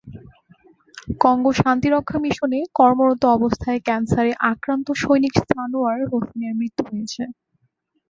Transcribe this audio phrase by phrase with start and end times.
[1.21, 7.23] Congo শান্তিরক্ষা মিশনে কর্মরত অবস্থায় ক্যানসারে আক্রান্ত সৈনিক সানোয়ার হোসেনের মৃত্যু হয়েছে।